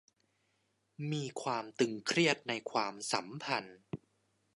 [1.11, 3.79] มีความตึงเครียดในความสัมพันธ์